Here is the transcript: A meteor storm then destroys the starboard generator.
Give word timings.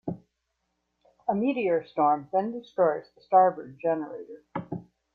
A 1.27 1.35
meteor 1.35 1.85
storm 1.85 2.27
then 2.33 2.51
destroys 2.51 3.11
the 3.15 3.21
starboard 3.21 3.77
generator. 3.79 4.43